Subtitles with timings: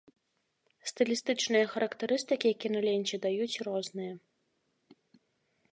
[0.91, 4.21] Стылістычныя характарыстыкі кіналенце даюць розныя.